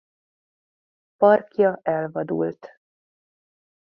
[1.19, 2.73] Parkja elvadult.